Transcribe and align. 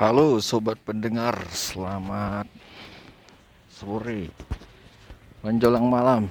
Halo 0.00 0.40
sobat 0.40 0.80
pendengar, 0.80 1.36
selamat 1.52 2.48
sore 3.68 4.32
menjelang 5.44 5.84
malam. 5.92 6.24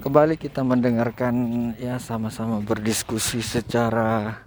Kembali 0.00 0.40
kita 0.40 0.64
mendengarkan 0.64 1.76
ya 1.76 2.00
sama-sama 2.00 2.64
berdiskusi 2.64 3.44
secara 3.44 4.40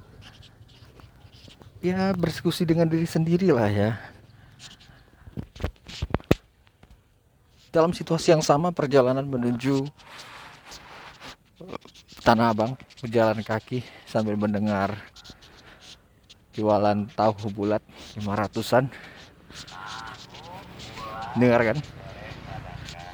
ya 1.86 2.10
berdiskusi 2.18 2.66
dengan 2.66 2.90
diri 2.90 3.06
sendiri 3.06 3.54
lah 3.54 3.70
ya. 3.70 3.94
Dalam 7.70 7.94
situasi 7.94 8.34
yang 8.34 8.42
sama 8.42 8.74
perjalanan 8.74 9.30
menuju 9.30 9.86
Tanah 12.26 12.50
Abang 12.50 12.74
berjalan 13.06 13.46
kaki 13.46 13.86
sambil 14.10 14.34
mendengar 14.34 15.14
jualan 16.56 17.06
tahu 17.14 17.52
bulat 17.52 17.84
500-an 18.18 18.88
dengar 21.36 21.62
kan? 21.76 21.78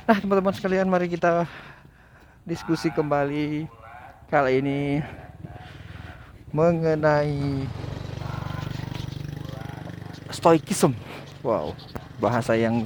Nah 0.06 0.18
teman-teman 0.22 0.54
sekalian 0.54 0.88
mari 0.88 1.10
kita 1.10 1.50
diskusi 2.46 2.94
kembali 2.94 3.66
kali 4.30 4.52
ini 4.62 4.80
mengenai 6.54 7.66
stoikism. 10.30 10.94
Wow 11.42 11.74
bahasa 12.22 12.54
yang 12.54 12.86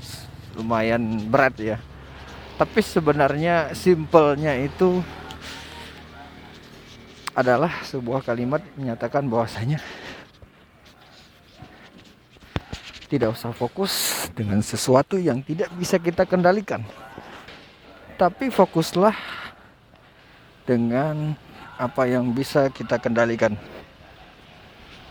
lumayan 0.56 1.28
berat 1.28 1.59
ya. 1.59 1.78
Tapi 2.56 2.80
sebenarnya 2.80 3.76
simpelnya 3.76 4.56
itu 4.56 5.03
adalah 7.36 7.84
sebuah 7.84 8.23
kalimat 8.23 8.64
menyatakan 8.80 9.28
bahwasanya 9.28 9.84
tidak 13.06 13.38
usah 13.38 13.53
fokus 13.53 14.25
dengan 14.34 14.59
sesuatu 14.59 15.16
yang 15.22 15.42
tidak 15.45 15.70
bisa 15.78 16.02
kita 16.02 16.25
kendalikan. 16.25 16.81
Tapi 18.17 18.50
fokuslah 18.50 19.14
dengan 20.66 21.38
apa 21.78 22.08
yang 22.09 22.33
bisa 22.33 22.72
kita 22.73 22.98
kendalikan. 22.98 23.53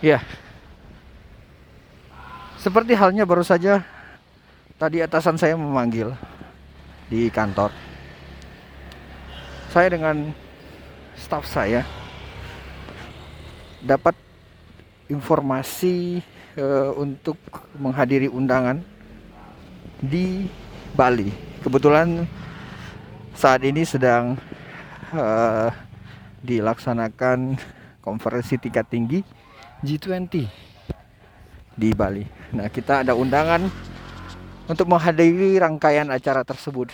Ya. 0.02 0.20
Seperti 2.58 2.96
halnya 2.96 3.28
baru 3.28 3.44
saja 3.44 3.84
tadi 4.80 5.04
atasan 5.04 5.36
saya 5.36 5.54
memanggil 5.54 6.16
di 7.12 7.28
kantor. 7.28 7.70
Saya 9.68 9.92
dengan 9.92 10.32
staf 11.14 11.44
saya 11.44 11.84
dapat 13.84 14.16
informasi 15.12 16.24
uh, 16.58 16.90
untuk 16.98 17.38
menghadiri 17.78 18.30
undangan 18.30 18.82
di 19.98 20.46
Bali. 20.94 21.30
Kebetulan 21.62 22.28
saat 23.34 23.64
ini 23.66 23.82
sedang 23.82 24.38
uh, 25.14 25.68
dilaksanakan 26.44 27.56
konferensi 28.04 28.60
tingkat 28.60 28.86
tinggi 28.92 29.20
G20 29.80 30.44
di 31.74 31.90
Bali. 31.96 32.24
Nah, 32.54 32.70
kita 32.70 33.02
ada 33.02 33.16
undangan 33.16 33.66
untuk 34.70 34.86
menghadiri 34.88 35.58
rangkaian 35.58 36.08
acara 36.08 36.46
tersebut. 36.46 36.92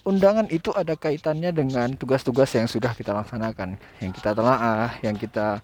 Undangan 0.00 0.48
itu 0.48 0.72
ada 0.72 0.96
kaitannya 0.96 1.52
dengan 1.52 1.92
tugas-tugas 1.92 2.48
yang 2.56 2.66
sudah 2.66 2.96
kita 2.96 3.12
laksanakan, 3.12 3.76
yang 4.00 4.12
kita 4.16 4.32
telaah, 4.32 4.96
yang 5.04 5.14
kita 5.14 5.60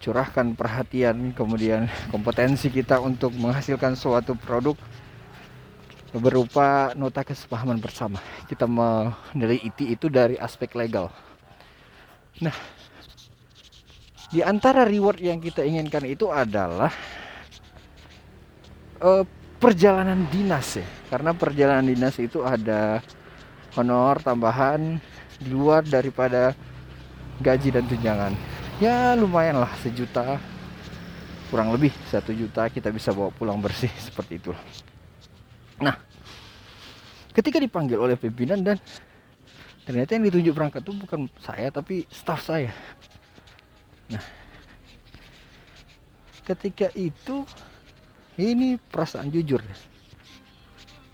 curahkan 0.00 0.52
perhatian 0.54 1.32
kemudian 1.32 1.88
kompetensi 2.12 2.68
kita 2.68 3.00
untuk 3.00 3.32
menghasilkan 3.34 3.96
suatu 3.96 4.36
produk 4.36 4.76
berupa 6.16 6.96
nota 6.96 7.20
kesepahaman 7.26 7.76
bersama. 7.76 8.22
Kita 8.48 8.64
meneliti 8.64 9.92
itu 9.92 10.08
dari 10.08 10.38
aspek 10.40 10.72
legal. 10.78 11.12
Nah 12.40 12.54
di 14.32 14.42
antara 14.42 14.82
reward 14.84 15.22
yang 15.22 15.38
kita 15.38 15.62
inginkan 15.62 16.02
itu 16.04 16.28
adalah 16.32 16.90
uh, 19.00 19.24
perjalanan 19.60 20.24
dinas 20.30 20.80
ya. 20.80 20.86
Karena 21.12 21.36
perjalanan 21.36 21.86
dinas 21.86 22.16
itu 22.20 22.42
ada 22.42 23.00
honor 23.76 24.20
tambahan 24.24 24.98
di 25.36 25.52
luar 25.52 25.84
daripada 25.84 26.56
gaji 27.44 27.68
dan 27.68 27.84
tunjangan 27.84 28.55
ya 28.82 29.16
lumayan 29.16 29.60
lah 29.60 29.72
sejuta. 29.80 30.36
Kurang 31.46 31.70
lebih 31.70 31.94
satu 32.10 32.34
juta 32.34 32.66
kita 32.66 32.90
bisa 32.90 33.14
bawa 33.14 33.30
pulang 33.30 33.62
bersih 33.62 33.90
seperti 34.06 34.42
itu. 34.42 34.52
Nah 35.80 35.94
ketika 37.32 37.60
dipanggil 37.60 38.00
oleh 38.00 38.16
pimpinan 38.18 38.64
dan 38.64 38.76
ternyata 39.86 40.16
yang 40.16 40.24
ditunjuk 40.26 40.52
berangkat 40.56 40.82
itu 40.82 40.92
bukan 40.96 41.20
saya 41.38 41.70
tapi 41.70 42.04
staff 42.10 42.42
saya. 42.42 42.74
Nah 44.10 44.24
ketika 46.44 46.90
itu 46.98 47.46
ini 48.36 48.76
perasaan 48.76 49.32
jujur. 49.32 49.62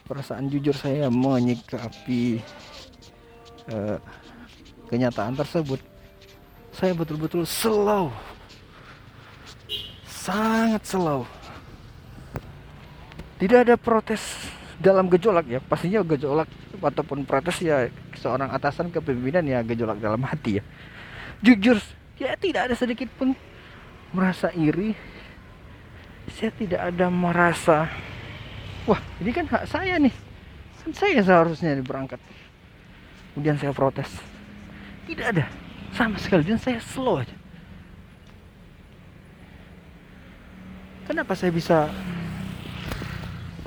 Perasaan 0.02 0.50
jujur 0.50 0.74
saya 0.74 1.06
menyikapi 1.08 2.42
uh, 3.70 3.96
kenyataan 4.90 5.38
tersebut 5.38 5.91
saya 6.72 6.96
betul-betul 6.96 7.44
slow. 7.44 8.08
Sangat 10.08 10.82
slow. 10.88 11.28
Tidak 13.36 13.68
ada 13.68 13.76
protes 13.76 14.22
dalam 14.80 15.10
gejolak 15.12 15.46
ya. 15.50 15.60
Pastinya 15.60 16.00
gejolak 16.06 16.48
ataupun 16.82 17.28
protes 17.28 17.60
ya 17.62 17.86
seorang 18.18 18.50
atasan 18.50 18.90
kepemimpinan 18.90 19.44
ya 19.46 19.58
gejolak 19.62 20.00
dalam 20.00 20.22
hati 20.24 20.58
ya. 20.58 20.64
Jujur 21.44 21.78
ya 22.16 22.34
tidak 22.38 22.70
ada 22.70 22.74
sedikit 22.78 23.10
pun 23.14 23.36
merasa 24.14 24.48
iri. 24.56 24.96
Saya 26.32 26.54
tidak 26.54 26.80
ada 26.80 27.06
merasa 27.12 27.90
wah 28.88 28.98
ini 29.20 29.30
kan 29.34 29.46
hak 29.50 29.68
saya 29.68 30.00
nih. 30.00 30.14
Kan 30.82 30.90
saya 30.94 31.20
seharusnya 31.22 31.76
berangkat 31.82 32.18
kemudian 33.34 33.58
saya 33.58 33.74
protes. 33.74 34.08
Tidak 35.02 35.26
ada 35.34 35.46
sama 35.92 36.16
sekali 36.16 36.48
dan 36.48 36.58
saya 36.60 36.80
slow 36.80 37.20
aja. 37.20 37.36
Kenapa 41.04 41.36
saya 41.36 41.52
bisa 41.52 41.92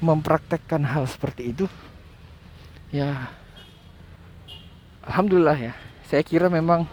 mempraktekkan 0.01 0.81
hal 0.81 1.05
seperti 1.05 1.53
itu? 1.53 1.65
Ya 2.89 3.29
alhamdulillah 5.05 5.57
ya. 5.57 5.73
Saya 6.09 6.21
kira 6.25 6.49
memang 6.49 6.89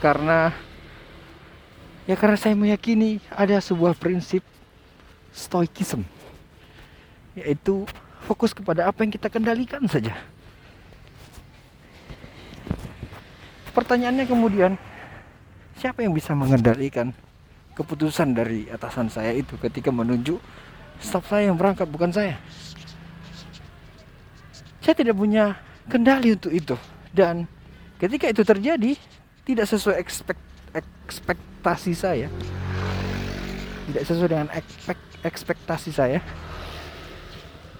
karena 0.00 0.52
ya 2.08 2.16
karena 2.16 2.38
saya 2.40 2.56
meyakini 2.56 3.20
ada 3.28 3.60
sebuah 3.60 3.92
prinsip 3.96 4.40
stoikism 5.30 6.02
yaitu 7.38 7.86
fokus 8.26 8.50
kepada 8.50 8.88
apa 8.90 9.06
yang 9.06 9.12
kita 9.14 9.30
kendalikan 9.30 9.86
saja 9.86 10.16
Pertanyaannya 13.70 14.26
kemudian, 14.26 14.74
siapa 15.78 16.02
yang 16.02 16.12
bisa 16.12 16.34
mengendalikan 16.34 17.14
keputusan 17.78 18.34
dari 18.34 18.66
atasan 18.68 19.08
saya 19.08 19.32
itu 19.32 19.56
ketika 19.56 19.88
menunjuk 19.88 20.42
staf 21.00 21.24
saya 21.30 21.48
yang 21.48 21.56
berangkat 21.56 21.88
bukan 21.88 22.12
saya. 22.12 22.36
Saya 24.84 24.94
tidak 24.96 25.16
punya 25.16 25.56
kendali 25.88 26.36
untuk 26.36 26.52
itu 26.52 26.76
dan 27.14 27.48
ketika 27.96 28.28
itu 28.28 28.42
terjadi 28.44 28.92
tidak 29.48 29.66
sesuai 29.66 29.96
ekspekt, 29.96 30.42
ekspektasi 30.76 31.92
saya. 31.96 32.28
Tidak 33.90 34.02
sesuai 34.06 34.28
dengan 34.30 34.48
ekspek, 34.54 34.98
ekspektasi 35.26 35.90
saya. 35.90 36.18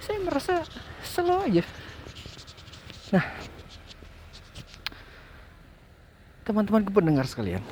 Saya 0.02 0.19
merasa 0.25 0.66
slow 1.04 1.46
aja. 1.46 1.62
Nah, 3.14 3.25
teman-teman 6.46 6.82
pendengar 6.87 7.26
sekalian, 7.28 7.62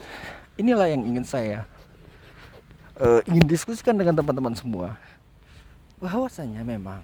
inilah 0.59 0.88
yang 0.91 1.03
ingin 1.05 1.25
saya 1.25 1.69
uh, 2.99 3.20
ingin 3.26 3.47
diskusikan 3.47 3.94
dengan 3.94 4.15
teman-teman 4.15 4.55
semua. 4.55 4.99
Bahwasanya 5.99 6.62
memang 6.62 7.03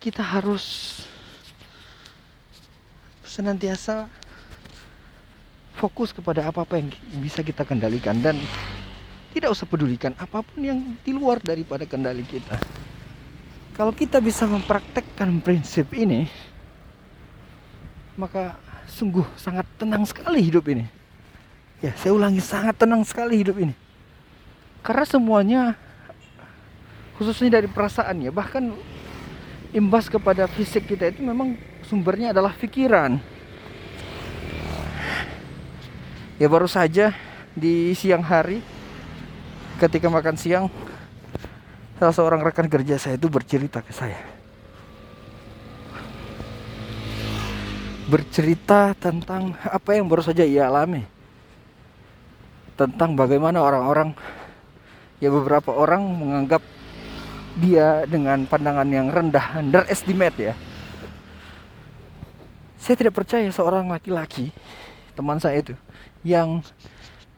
kita 0.00 0.20
harus 0.20 1.00
senantiasa 3.24 4.04
fokus 5.80 6.12
kepada 6.12 6.44
apa-apa 6.44 6.76
yang 6.76 6.92
bisa 7.24 7.40
kita 7.40 7.64
kendalikan 7.64 8.20
dan 8.20 8.36
tidak 9.32 9.50
usah 9.50 9.66
pedulikan 9.66 10.14
apa 10.20 10.44
pun 10.44 10.60
yang 10.60 10.78
di 11.02 11.10
luar 11.10 11.40
daripada 11.40 11.88
kendali 11.88 12.22
kita. 12.22 12.60
Kalau 13.74 13.90
kita 13.90 14.22
bisa 14.22 14.46
mempraktekkan 14.46 15.42
prinsip 15.42 15.90
ini, 15.90 16.30
maka 18.14 18.54
sungguh 18.88 19.24
sangat 19.36 19.66
tenang 19.76 20.04
sekali 20.04 20.40
hidup 20.40 20.64
ini. 20.70 20.86
ya 21.84 21.92
saya 22.00 22.16
ulangi 22.16 22.40
sangat 22.40 22.80
tenang 22.80 23.04
sekali 23.04 23.36
hidup 23.36 23.60
ini. 23.60 23.74
Karena 24.80 25.04
semuanya 25.04 25.62
khususnya 27.18 27.60
dari 27.60 27.68
perasaan 27.70 28.26
ya 28.26 28.30
bahkan 28.34 28.74
imbas 29.70 30.10
kepada 30.10 30.46
fisik 30.50 30.86
kita 30.90 31.10
itu 31.10 31.22
memang 31.22 31.54
sumbernya 31.86 32.34
adalah 32.34 32.54
pikiran 32.54 33.18
ya 36.38 36.46
baru 36.50 36.66
saja 36.66 37.14
di 37.54 37.94
siang 37.94 38.22
hari 38.22 38.58
ketika 39.78 40.10
makan 40.10 40.34
siang 40.34 40.66
salah 41.98 42.14
seorang 42.14 42.42
rekan 42.42 42.66
kerja 42.66 42.98
saya 42.98 43.14
itu 43.14 43.30
bercerita 43.30 43.78
ke 43.78 43.94
saya 43.94 44.18
bercerita 48.04 48.92
tentang 48.96 49.56
apa 49.64 49.96
yang 49.96 50.08
baru 50.08 50.20
saja 50.20 50.44
ia 50.44 50.68
alami. 50.68 51.04
Tentang 52.74 53.14
bagaimana 53.14 53.62
orang-orang 53.62 54.12
ya 55.22 55.30
beberapa 55.30 55.70
orang 55.70 56.02
menganggap 56.04 56.62
dia 57.62 58.02
dengan 58.04 58.44
pandangan 58.50 58.88
yang 58.90 59.08
rendah 59.08 59.62
underestimate 59.62 60.36
ya. 60.36 60.54
Saya 62.76 63.00
tidak 63.00 63.16
percaya 63.16 63.48
seorang 63.48 63.88
laki-laki 63.88 64.52
teman 65.14 65.38
saya 65.38 65.62
itu 65.62 65.74
yang 66.26 66.60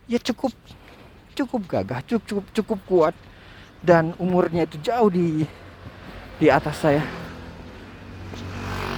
ya 0.08 0.16
cukup 0.16 0.50
cukup 1.36 1.62
gagah 1.68 2.00
cukup 2.08 2.24
cukup 2.24 2.44
cukup 2.56 2.78
kuat 2.88 3.14
dan 3.84 4.16
umurnya 4.16 4.64
itu 4.64 4.80
jauh 4.80 5.12
di 5.12 5.44
di 6.40 6.48
atas 6.48 6.80
saya 6.80 7.04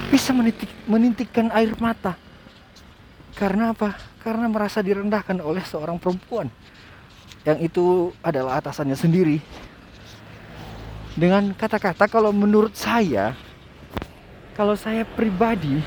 bisa 0.09 0.33
menitik, 0.33 0.69
menintikkan 0.89 1.53
air 1.53 1.73
mata 1.77 2.17
karena 3.39 3.71
apa? 3.71 3.95
Karena 4.19 4.51
merasa 4.51 4.83
direndahkan 4.83 5.39
oleh 5.39 5.63
seorang 5.63 5.95
perempuan 5.95 6.51
yang 7.47 7.55
itu 7.63 8.11
adalah 8.19 8.59
atasannya 8.59 8.99
sendiri. 8.99 9.39
Dengan 11.15 11.55
kata-kata 11.55 12.11
kalau 12.11 12.35
menurut 12.35 12.75
saya, 12.75 13.31
kalau 14.59 14.75
saya 14.75 15.07
pribadi 15.07 15.79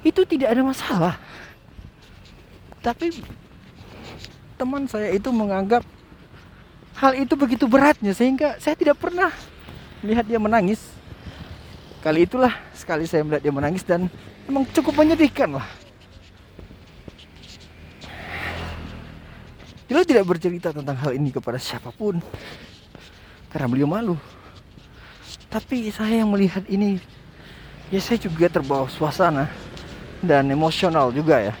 itu 0.00 0.24
tidak 0.24 0.56
ada 0.56 0.62
masalah. 0.64 1.14
Tapi 2.80 3.20
teman 4.56 4.88
saya 4.88 5.12
itu 5.12 5.28
menganggap 5.32 5.84
hal 6.96 7.12
itu 7.16 7.36
begitu 7.36 7.68
beratnya 7.68 8.16
sehingga 8.16 8.56
saya 8.56 8.72
tidak 8.72 8.96
pernah 8.96 9.32
melihat 10.00 10.24
dia 10.24 10.40
menangis. 10.40 10.80
Kali 12.04 12.28
itulah 12.28 12.52
sekali 12.76 13.08
saya 13.08 13.24
melihat 13.24 13.48
dia 13.48 13.54
menangis 13.56 13.80
dan 13.80 14.12
memang 14.44 14.68
cukup 14.76 14.92
menyedihkan 15.00 15.56
lah. 15.56 15.64
Beliau 19.88 20.04
tidak 20.04 20.28
bercerita 20.28 20.68
tentang 20.68 21.00
hal 21.00 21.16
ini 21.16 21.32
kepada 21.32 21.56
siapa 21.56 21.88
pun 21.88 22.20
karena 23.48 23.72
beliau 23.72 23.88
malu. 23.88 24.20
Tapi 25.48 25.88
saya 25.88 26.20
yang 26.20 26.28
melihat 26.28 26.60
ini, 26.68 27.00
ya 27.88 28.04
saya 28.04 28.20
juga 28.20 28.52
terbawa 28.52 28.84
suasana 28.84 29.48
dan 30.20 30.44
emosional 30.52 31.08
juga 31.08 31.40
ya. 31.40 31.54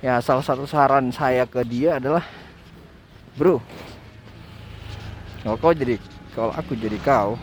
Ya 0.00 0.14
salah 0.24 0.46
satu 0.46 0.64
saran 0.64 1.12
saya 1.12 1.44
ke 1.44 1.60
dia 1.68 2.00
adalah, 2.00 2.24
bro, 3.36 3.60
kalau 5.44 5.58
kau 5.60 5.74
jadi, 5.76 6.00
kalau 6.32 6.54
aku 6.54 6.78
jadi 6.78 6.96
kau, 7.02 7.34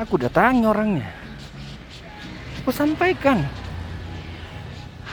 aku 0.00 0.16
datangi 0.16 0.64
orangnya. 0.64 1.08
Aku 2.64 2.72
sampaikan. 2.72 3.44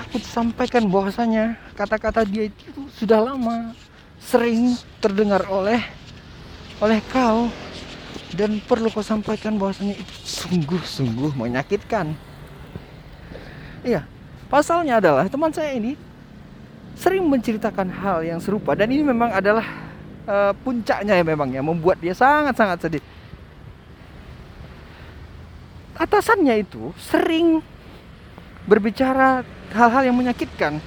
Aku 0.08 0.24
sampaikan 0.24 0.88
bahwasanya 0.88 1.60
kata-kata 1.76 2.24
dia 2.24 2.48
itu 2.48 2.88
sudah 2.96 3.20
lama 3.20 3.76
sering 4.24 4.80
terdengar 5.04 5.44
oleh 5.52 5.84
oleh 6.80 7.00
kau. 7.12 7.52
Dan 8.28 8.60
perlu 8.60 8.92
kau 8.92 9.04
sampaikan 9.04 9.56
bahwasanya 9.56 9.96
itu 9.96 10.14
sungguh-sungguh 10.28 11.32
menyakitkan. 11.40 12.12
Iya, 13.88 14.04
pasalnya 14.52 15.00
adalah 15.00 15.32
teman 15.32 15.52
saya 15.56 15.72
ini 15.72 15.96
sering 17.00 17.24
menceritakan 17.24 17.88
hal 17.88 18.20
yang 18.28 18.40
serupa. 18.44 18.76
Dan 18.76 18.92
ini 18.92 19.00
memang 19.00 19.32
adalah 19.32 19.64
uh, 20.28 20.52
puncaknya 20.60 21.16
ya 21.16 21.24
memang 21.24 21.56
ya 21.56 21.64
membuat 21.64 22.04
dia 22.04 22.12
sangat-sangat 22.12 22.78
sedih 22.84 23.04
atasannya 25.98 26.62
itu 26.62 26.94
sering 27.02 27.60
berbicara 28.70 29.42
hal-hal 29.74 30.04
yang 30.08 30.16
menyakitkan. 30.16 30.80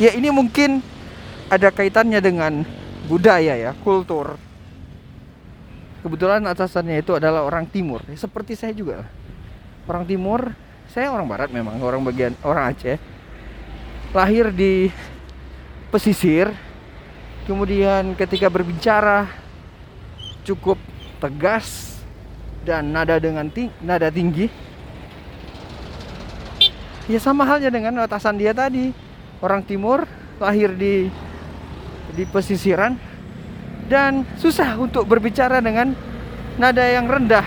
Ya 0.00 0.16
ini 0.16 0.32
mungkin 0.32 0.80
ada 1.52 1.68
kaitannya 1.68 2.18
dengan 2.18 2.64
budaya 3.06 3.54
ya, 3.54 3.72
kultur. 3.84 4.40
Kebetulan 6.00 6.40
atasannya 6.48 7.04
itu 7.04 7.12
adalah 7.12 7.44
orang 7.44 7.68
timur, 7.68 8.00
ya, 8.08 8.16
seperti 8.16 8.56
saya 8.56 8.72
juga. 8.72 9.04
Orang 9.84 10.08
timur, 10.08 10.56
saya 10.88 11.12
orang 11.12 11.28
barat 11.28 11.52
memang, 11.52 11.76
orang 11.84 12.00
bagian 12.00 12.32
orang 12.40 12.72
Aceh. 12.72 12.96
Lahir 14.16 14.48
di 14.50 14.88
pesisir. 15.92 16.48
Kemudian 17.44 18.16
ketika 18.16 18.48
berbicara 18.48 19.28
cukup 20.46 20.80
tegas 21.20 22.00
dan 22.64 22.88
nada 22.88 23.20
dengan 23.20 23.46
ting 23.52 23.68
nada 23.84 24.08
tinggi. 24.08 24.48
Ya 27.06 27.20
sama 27.20 27.44
halnya 27.44 27.68
dengan 27.68 28.00
atasan 28.00 28.40
dia 28.40 28.56
tadi. 28.56 28.96
Orang 29.40 29.64
timur 29.64 30.04
lahir 30.40 30.72
di 30.76 31.08
di 32.12 32.24
pesisiran 32.28 32.96
dan 33.88 34.24
susah 34.36 34.76
untuk 34.80 35.04
berbicara 35.04 35.60
dengan 35.60 35.92
nada 36.56 36.84
yang 36.84 37.08
rendah. 37.08 37.44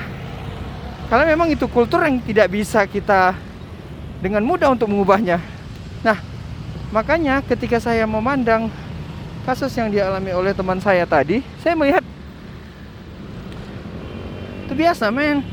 Karena 1.10 1.26
memang 1.30 1.54
itu 1.54 1.70
kultur 1.70 2.02
yang 2.06 2.18
tidak 2.26 2.50
bisa 2.50 2.86
kita 2.90 3.38
dengan 4.24 4.42
mudah 4.42 4.74
untuk 4.74 4.90
mengubahnya. 4.90 5.38
Nah 6.02 6.18
makanya 6.94 7.42
ketika 7.46 7.82
saya 7.82 8.06
memandang 8.06 8.70
kasus 9.44 9.74
yang 9.76 9.92
dialami 9.92 10.32
oleh 10.32 10.56
teman 10.56 10.80
saya 10.80 11.04
tadi 11.04 11.44
saya 11.60 11.76
melihat 11.76 12.04
itu 14.74 14.82
biasa 14.82 15.14
men. 15.14 15.46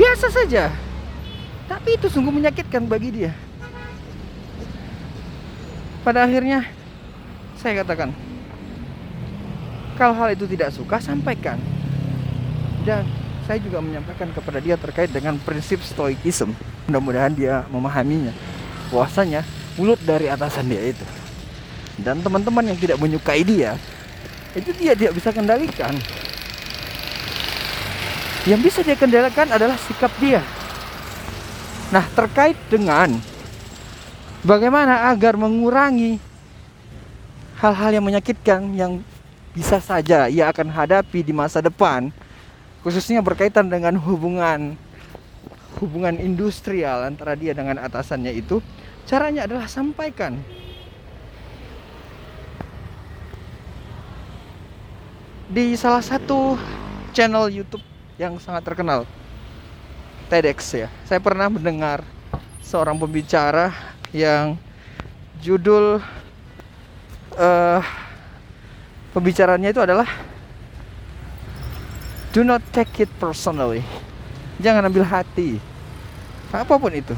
Biasa 0.00 0.26
saja. 0.32 0.72
Tapi 1.68 2.00
itu 2.00 2.08
sungguh 2.08 2.32
menyakitkan 2.32 2.88
bagi 2.88 3.12
dia. 3.12 3.32
Pada 6.00 6.24
akhirnya 6.24 6.64
saya 7.60 7.84
katakan 7.84 8.14
kalau 10.00 10.16
hal 10.16 10.32
itu 10.32 10.48
tidak 10.48 10.72
suka 10.72 10.96
sampaikan. 10.96 11.60
Dan 12.88 13.04
saya 13.44 13.60
juga 13.60 13.84
menyampaikan 13.84 14.32
kepada 14.32 14.64
dia 14.64 14.80
terkait 14.80 15.12
dengan 15.12 15.36
prinsip 15.36 15.84
stoikism. 15.84 16.56
Mudah-mudahan 16.88 17.36
dia 17.36 17.68
memahaminya. 17.68 18.32
Bahwasanya 18.88 19.44
mulut 19.76 20.00
dari 20.00 20.32
atasan 20.32 20.72
dia 20.72 20.80
itu. 20.88 21.04
Dan 22.00 22.24
teman-teman 22.24 22.64
yang 22.64 22.78
tidak 22.78 22.96
menyukai 22.96 23.42
dia 23.42 23.76
itu 24.56 24.72
dia 24.72 24.96
tidak 24.96 25.12
bisa 25.12 25.30
kendalikan. 25.30 25.92
Yang 28.48 28.60
bisa 28.64 28.80
dia 28.80 28.96
kendalikan 28.96 29.52
adalah 29.52 29.76
sikap 29.76 30.10
dia. 30.16 30.40
Nah 31.92 32.02
terkait 32.16 32.56
dengan 32.72 33.14
bagaimana 34.40 35.12
agar 35.12 35.36
mengurangi 35.36 36.18
hal-hal 37.60 38.00
yang 38.00 38.04
menyakitkan 38.04 38.60
yang 38.72 38.92
bisa 39.56 39.80
saja 39.80 40.28
ia 40.28 40.52
akan 40.52 40.68
hadapi 40.68 41.24
di 41.24 41.32
masa 41.32 41.64
depan 41.64 42.12
khususnya 42.84 43.24
berkaitan 43.24 43.72
dengan 43.72 43.96
hubungan 43.96 44.76
hubungan 45.80 46.20
industrial 46.20 47.08
antara 47.08 47.32
dia 47.32 47.56
dengan 47.56 47.80
atasannya 47.80 48.36
itu 48.36 48.60
caranya 49.08 49.48
adalah 49.48 49.64
sampaikan 49.64 50.36
di 55.46 55.78
salah 55.78 56.02
satu 56.02 56.58
channel 57.14 57.46
YouTube 57.46 57.82
yang 58.18 58.34
sangat 58.42 58.66
terkenal 58.66 59.06
TEDx 60.26 60.58
ya. 60.74 60.88
Saya 61.06 61.22
pernah 61.22 61.46
mendengar 61.46 62.02
seorang 62.66 62.98
pembicara 62.98 63.70
yang 64.10 64.58
judul 65.38 66.02
uh, 67.38 67.80
pembicaranya 69.14 69.70
itu 69.70 69.78
adalah 69.78 70.08
Do 72.36 72.44
not 72.44 72.60
take 72.68 73.08
it 73.08 73.10
personally. 73.16 73.80
Jangan 74.60 74.92
ambil 74.92 75.08
hati. 75.08 75.56
Apa 76.52 76.76
pun 76.76 76.92
itu. 76.92 77.16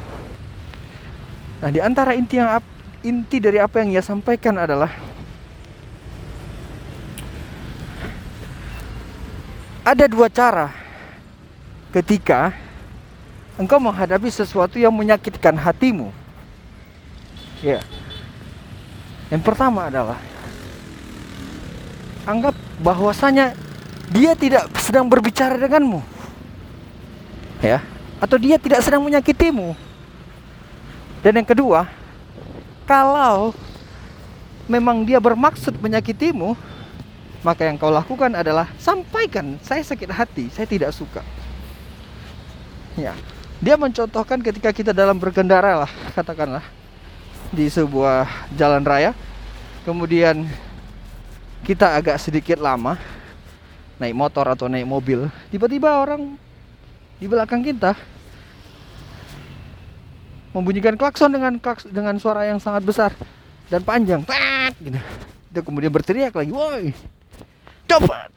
Nah, 1.59 1.75
di 1.75 1.83
antara 1.83 2.15
inti 2.15 2.39
yang 2.39 2.63
inti 3.03 3.43
dari 3.43 3.59
apa 3.59 3.83
yang 3.83 3.99
ia 3.99 4.03
sampaikan 4.03 4.55
adalah 4.55 4.95
ada 9.89 10.05
dua 10.05 10.29
cara 10.29 10.69
ketika 11.97 12.53
engkau 13.57 13.81
menghadapi 13.81 14.29
sesuatu 14.29 14.77
yang 14.77 14.93
menyakitkan 14.93 15.57
hatimu. 15.57 16.13
Ya. 17.65 17.81
Yang 19.33 19.43
pertama 19.49 19.89
adalah 19.89 20.21
anggap 22.29 22.53
bahwasanya 22.85 23.57
dia 24.13 24.37
tidak 24.37 24.69
sedang 24.77 25.09
berbicara 25.09 25.57
denganmu. 25.57 26.05
Ya, 27.65 27.83
atau 28.21 28.39
dia 28.39 28.61
tidak 28.61 28.85
sedang 28.85 29.03
menyakitimu. 29.03 29.75
Dan 31.25 31.43
yang 31.43 31.49
kedua, 31.49 31.91
kalau 32.87 33.51
memang 34.71 35.03
dia 35.03 35.19
bermaksud 35.19 35.75
menyakitimu, 35.83 36.55
maka 37.49 37.65
yang 37.65 37.81
kau 37.81 37.89
lakukan 37.89 38.29
adalah 38.37 38.69
sampaikan, 38.77 39.57
saya 39.65 39.81
sakit 39.81 40.13
hati, 40.13 40.53
saya 40.53 40.69
tidak 40.69 40.93
suka. 40.93 41.25
Ya, 42.93 43.17
dia 43.57 43.81
mencontohkan 43.81 44.45
ketika 44.45 44.69
kita 44.69 44.93
dalam 44.93 45.17
berkendara 45.17 45.89
lah, 45.89 45.93
katakanlah 46.13 46.61
di 47.49 47.65
sebuah 47.73 48.29
jalan 48.53 48.85
raya, 48.85 49.17
kemudian 49.89 50.45
kita 51.65 51.97
agak 51.97 52.21
sedikit 52.21 52.61
lama 52.61 53.01
naik 53.97 54.13
motor 54.13 54.45
atau 54.53 54.69
naik 54.69 54.85
mobil, 54.85 55.33
tiba-tiba 55.49 56.05
orang 56.05 56.37
di 57.17 57.25
belakang 57.25 57.65
kita 57.65 57.97
membunyikan 60.53 61.01
klakson 61.01 61.33
dengan 61.33 61.57
klaks, 61.57 61.89
dengan 61.89 62.21
suara 62.21 62.45
yang 62.45 62.61
sangat 62.61 62.85
besar 62.85 63.11
dan 63.73 63.81
panjang, 63.81 64.21
Tat! 64.29 64.77
gitu. 64.85 65.01
Dia 65.49 65.63
kemudian 65.65 65.89
berteriak 65.89 66.37
lagi, 66.37 66.53
woi, 66.53 66.93
cepat. 67.89 68.31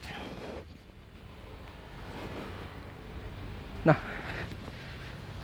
Nah, 3.84 3.98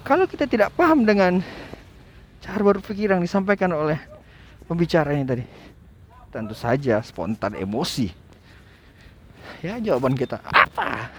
kalau 0.08 0.24
kita 0.24 0.48
tidak 0.48 0.72
paham 0.74 1.04
dengan 1.04 1.44
cara 2.40 2.62
berpikir 2.64 3.12
yang 3.12 3.20
disampaikan 3.20 3.76
oleh 3.76 4.00
pembicara 4.66 5.12
ini 5.12 5.28
tadi, 5.28 5.44
tentu 6.32 6.56
saja 6.56 7.04
spontan 7.04 7.60
emosi. 7.60 8.08
Ya 9.60 9.82
jawaban 9.82 10.16
kita 10.16 10.40
apa? 10.48 11.12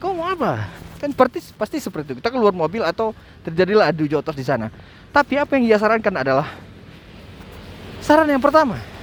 Kau 0.00 0.16
mau 0.16 0.32
apa? 0.32 0.68
Kan 1.00 1.12
pasti 1.12 1.40
pasti 1.56 1.76
seperti 1.80 2.12
itu. 2.12 2.24
Kita 2.24 2.32
keluar 2.32 2.56
mobil 2.56 2.80
atau 2.80 3.12
terjadilah 3.44 3.92
adu 3.92 4.08
jotos 4.08 4.36
di 4.36 4.44
sana. 4.44 4.72
Tapi 5.12 5.36
apa 5.36 5.54
yang 5.60 5.68
dia 5.68 5.78
sarankan 5.78 6.14
adalah 6.16 6.48
saran 8.00 8.28
yang 8.28 8.40
pertama. 8.40 8.93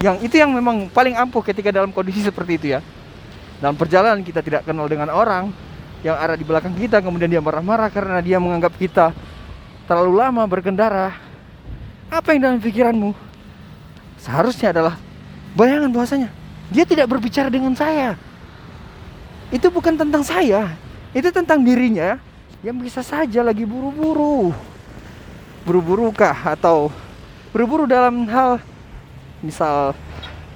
Yang 0.00 0.28
itu 0.28 0.34
yang 0.36 0.52
memang 0.52 0.92
paling 0.92 1.16
ampuh 1.16 1.40
ketika 1.40 1.72
dalam 1.72 1.90
kondisi 1.92 2.20
seperti 2.20 2.52
itu 2.60 2.66
ya. 2.76 2.80
Dalam 3.60 3.72
perjalanan 3.76 4.20
kita 4.20 4.44
tidak 4.44 4.68
kenal 4.68 4.84
dengan 4.84 5.08
orang, 5.08 5.48
yang 6.04 6.20
ada 6.20 6.36
di 6.36 6.44
belakang 6.44 6.76
kita 6.76 7.00
kemudian 7.00 7.32
dia 7.32 7.40
marah-marah 7.40 7.88
karena 7.88 8.20
dia 8.20 8.36
menganggap 8.36 8.76
kita 8.76 9.16
terlalu 9.88 10.20
lama 10.20 10.44
berkendara. 10.44 11.16
Apa 12.12 12.36
yang 12.36 12.52
dalam 12.52 12.58
pikiranmu? 12.60 13.16
Seharusnya 14.20 14.76
adalah 14.76 14.94
bayangan 15.56 15.88
bahwasanya 15.88 16.28
dia 16.68 16.84
tidak 16.84 17.08
berbicara 17.08 17.48
dengan 17.48 17.72
saya. 17.72 18.14
Itu 19.48 19.72
bukan 19.72 19.96
tentang 19.96 20.20
saya 20.26 20.76
itu 21.16 21.32
tentang 21.32 21.64
dirinya 21.64 22.20
yang 22.60 22.76
bisa 22.76 23.00
saja 23.00 23.40
lagi 23.40 23.64
buru-buru. 23.64 24.52
Buru-buru 25.64 26.12
kah? 26.12 26.36
Atau 26.52 26.92
buru-buru 27.56 27.88
dalam 27.88 28.28
hal 28.28 28.60
misal 29.44 29.92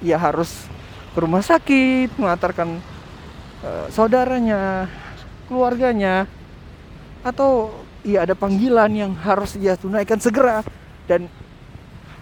ia 0.01 0.17
harus 0.17 0.65
ke 1.11 1.19
rumah 1.19 1.43
sakit 1.43 2.15
mengantarkan 2.17 2.79
uh, 3.61 3.85
saudaranya 3.91 4.87
keluarganya 5.45 6.25
atau 7.21 7.69
ya 8.01 8.25
ada 8.25 8.33
panggilan 8.33 8.89
yang 8.89 9.11
harus 9.13 9.53
dia 9.59 9.77
tunaikan 9.77 10.17
segera 10.17 10.65
dan 11.05 11.29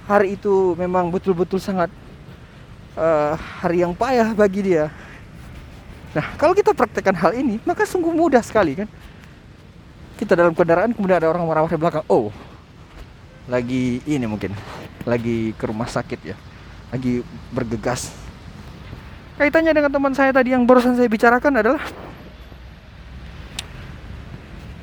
hari 0.10 0.36
itu 0.36 0.74
memang 0.76 1.14
betul-betul 1.14 1.62
sangat 1.62 1.94
uh, 2.98 3.38
hari 3.38 3.86
yang 3.86 3.94
payah 3.94 4.34
bagi 4.34 4.66
dia. 4.66 4.90
Nah, 6.10 6.26
kalau 6.42 6.58
kita 6.58 6.74
praktekkan 6.74 7.14
hal 7.14 7.38
ini, 7.38 7.62
maka 7.62 7.86
sungguh 7.86 8.10
mudah 8.10 8.42
sekali 8.42 8.74
kan. 8.74 8.90
Kita 10.18 10.34
dalam 10.34 10.58
kendaraan 10.58 10.92
kemudian 10.92 11.22
ada 11.22 11.30
orang 11.30 11.46
marah-marah 11.46 11.72
di 11.72 11.80
belakang. 11.80 12.04
Oh, 12.10 12.34
lagi 13.46 14.02
ini 14.10 14.26
mungkin, 14.26 14.52
lagi 15.06 15.54
ke 15.54 15.64
rumah 15.70 15.86
sakit 15.86 16.20
ya, 16.26 16.36
lagi 16.90 17.22
bergegas. 17.54 18.14
Kaitannya 19.40 19.72
dengan 19.72 19.92
teman 19.94 20.12
saya 20.12 20.36
tadi 20.36 20.52
yang 20.52 20.68
barusan 20.68 21.00
saya 21.00 21.08
bicarakan 21.08 21.64
adalah 21.64 21.84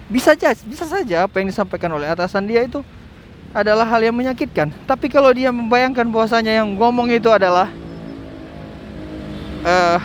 bisa 0.06 0.32
saja 0.38 0.54
bisa 0.62 0.86
saja 0.86 1.26
apa 1.26 1.42
yang 1.42 1.50
disampaikan 1.50 1.90
oleh 1.90 2.06
atasan 2.06 2.46
dia 2.46 2.62
itu 2.62 2.80
adalah 3.52 3.84
hal 3.84 4.00
yang 4.00 4.16
menyakitkan. 4.16 4.72
Tapi 4.88 5.12
kalau 5.12 5.28
dia 5.34 5.52
membayangkan 5.52 6.08
bahwasanya 6.08 6.62
yang 6.62 6.72
ngomong 6.72 7.10
itu 7.12 7.28
adalah 7.28 7.68
uh, 9.66 9.98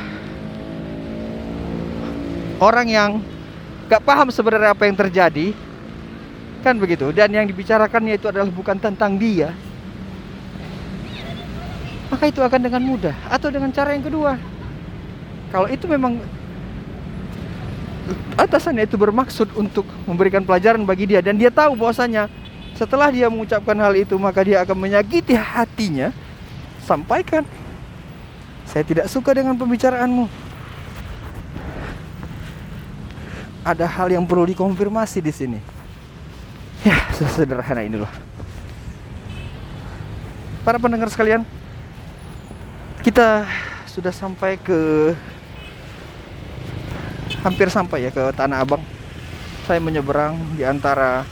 orang 2.60 2.88
yang 2.90 3.10
gak 3.88 4.04
paham 4.04 4.32
sebenarnya 4.32 4.72
apa 4.76 4.84
yang 4.88 4.96
terjadi 4.96 5.56
kan 6.62 6.76
begitu? 6.76 7.10
Dan 7.16 7.32
yang 7.32 7.46
dibicarakannya 7.48 8.20
itu 8.20 8.28
adalah 8.28 8.48
bukan 8.52 8.78
tentang 8.78 9.16
dia 9.16 9.56
maka 12.12 12.28
itu 12.28 12.44
akan 12.44 12.60
dengan 12.60 12.84
mudah 12.84 13.16
atau 13.32 13.48
dengan 13.48 13.72
cara 13.72 13.96
yang 13.96 14.04
kedua? 14.04 14.36
Kalau 15.48 15.68
itu 15.72 15.88
memang 15.88 16.20
atasannya 18.36 18.84
itu 18.84 19.00
bermaksud 19.00 19.56
untuk 19.56 19.88
memberikan 20.04 20.44
pelajaran 20.44 20.84
bagi 20.84 21.08
dia 21.08 21.24
dan 21.24 21.40
dia 21.40 21.48
tahu 21.48 21.80
bahwasanya 21.80 22.28
setelah 22.76 23.08
dia 23.08 23.32
mengucapkan 23.32 23.76
hal 23.80 23.96
itu 23.96 24.20
maka 24.20 24.44
dia 24.44 24.60
akan 24.62 24.76
menyakiti 24.76 25.32
hatinya. 25.34 26.12
Sampaikan 26.84 27.48
saya 28.68 28.84
tidak 28.84 29.08
suka 29.08 29.32
dengan 29.32 29.56
pembicaraanmu. 29.56 30.28
Ada 33.64 33.86
hal 33.88 34.12
yang 34.12 34.26
perlu 34.28 34.44
dikonfirmasi 34.52 35.24
di 35.24 35.32
sini. 35.32 35.60
Ya 36.84 36.98
sederhana 37.14 37.86
ini 37.86 38.02
loh 38.02 38.10
para 40.62 40.78
pendengar 40.78 41.10
sekalian 41.10 41.42
kita 43.02 43.50
sudah 43.90 44.14
sampai 44.14 44.62
ke 44.62 45.12
hampir 47.42 47.68
sampai 47.74 48.06
ya 48.06 48.12
ke 48.14 48.30
Tanah 48.38 48.62
Abang. 48.62 48.86
Saya 49.66 49.82
menyeberang 49.82 50.38
di 50.54 50.62
antara 50.62 51.26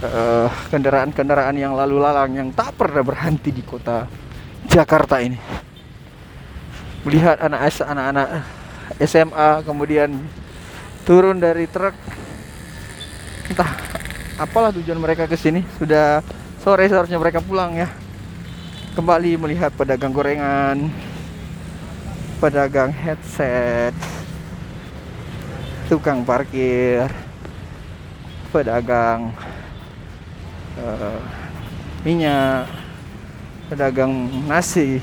uh, 0.00 0.48
kendaraan-kendaraan 0.72 1.56
yang 1.56 1.76
lalu 1.76 2.00
lalang 2.00 2.32
yang 2.32 2.48
tak 2.56 2.72
pernah 2.80 3.04
berhenti 3.04 3.52
di 3.52 3.60
kota 3.60 4.08
Jakarta 4.64 5.20
ini. 5.20 5.36
Melihat 7.04 7.40
anak-anak 7.44 8.28
SMA 9.04 9.48
kemudian 9.68 10.16
turun 11.04 11.36
dari 11.36 11.68
truk 11.68 11.92
entah 13.48 13.72
apalah 14.36 14.72
tujuan 14.76 15.00
mereka 15.00 15.24
ke 15.24 15.36
sini 15.36 15.64
sudah 15.80 16.20
sore 16.60 16.84
seharusnya 16.84 17.16
mereka 17.16 17.40
pulang 17.40 17.72
ya 17.72 17.88
kembali 18.94 19.40
melihat 19.40 19.72
pedagang 19.74 20.12
gorengan 20.12 20.88
pedagang 22.38 22.94
headset 22.94 23.90
tukang 25.88 26.20
parkir, 26.20 27.08
pedagang 28.52 29.32
uh, 30.76 31.18
minyak, 32.04 32.68
pedagang 33.72 34.28
nasi. 34.44 35.00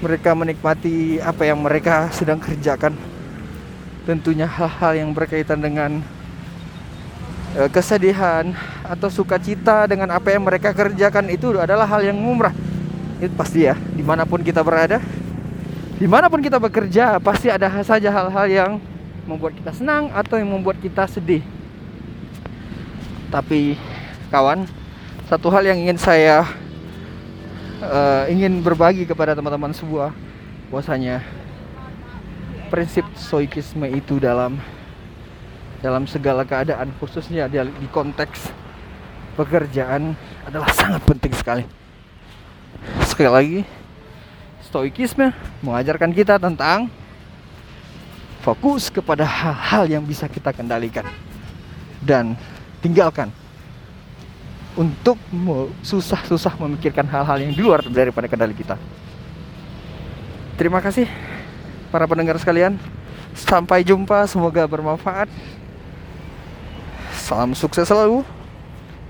Mereka 0.00 0.32
menikmati 0.32 1.20
apa 1.20 1.44
yang 1.44 1.60
mereka 1.60 2.08
sedang 2.08 2.40
kerjakan. 2.40 2.96
Tentunya 4.08 4.48
hal-hal 4.48 5.04
yang 5.04 5.10
berkaitan 5.12 5.60
dengan 5.60 6.00
uh, 7.60 7.68
kesedihan 7.68 8.56
atau 8.88 9.12
sukacita 9.12 9.84
dengan 9.84 10.08
apa 10.16 10.32
yang 10.32 10.48
mereka 10.48 10.72
kerjakan 10.72 11.28
itu 11.28 11.52
adalah 11.60 11.84
hal 11.84 12.00
yang 12.00 12.16
lumrah. 12.16 12.56
Itu 13.20 13.30
pasti 13.36 13.68
ya, 13.68 13.76
di 13.76 14.00
mana 14.00 14.24
pun 14.24 14.40
kita 14.40 14.64
berada, 14.64 14.98
di 16.00 16.08
mana 16.08 16.32
pun 16.32 16.40
kita 16.40 16.56
bekerja, 16.56 17.20
pasti 17.20 17.52
ada 17.52 17.68
saja 17.84 18.08
hal-hal 18.08 18.46
yang 18.48 18.72
membuat 19.28 19.52
kita 19.60 19.76
senang 19.76 20.08
atau 20.16 20.40
yang 20.40 20.48
membuat 20.48 20.80
kita 20.80 21.04
sedih. 21.04 21.44
Tapi 23.28 23.76
kawan, 24.32 24.64
satu 25.28 25.52
hal 25.52 25.68
yang 25.68 25.76
ingin 25.84 26.00
saya 26.00 26.48
uh, 27.84 28.24
ingin 28.32 28.64
berbagi 28.64 29.04
kepada 29.04 29.36
teman-teman 29.36 29.76
sebuah 29.76 30.16
bahwasanya 30.72 31.20
prinsip 32.72 33.04
stoikisme 33.16 33.84
itu 33.88 34.20
dalam 34.20 34.60
dalam 35.80 36.04
segala 36.10 36.42
keadaan 36.42 36.90
khususnya 36.98 37.46
di 37.48 37.88
konteks 37.94 38.50
pekerjaan 39.38 40.18
adalah 40.42 40.66
sangat 40.74 40.98
penting 41.06 41.30
sekali. 41.30 41.62
Sekali 43.06 43.30
lagi, 43.30 43.60
stoikisme 44.66 45.30
mengajarkan 45.62 46.10
kita 46.10 46.42
tentang 46.42 46.90
fokus 48.42 48.90
kepada 48.90 49.22
hal-hal 49.22 49.86
yang 49.86 50.02
bisa 50.02 50.26
kita 50.26 50.50
kendalikan 50.50 51.06
dan 52.02 52.34
tinggalkan 52.82 53.30
untuk 54.78 55.18
susah-susah 55.82 56.54
memikirkan 56.58 57.06
hal-hal 57.06 57.42
yang 57.42 57.50
di 57.54 57.62
luar 57.62 57.82
daripada 57.86 58.30
kendali 58.30 58.54
kita. 58.54 58.78
Terima 60.54 60.78
kasih 60.82 61.06
para 61.90 62.06
pendengar 62.06 62.38
sekalian. 62.38 62.78
Sampai 63.34 63.86
jumpa, 63.86 64.26
semoga 64.26 64.66
bermanfaat. 64.66 65.30
Salam 67.14 67.54
sukses 67.54 67.86
selalu. 67.86 68.37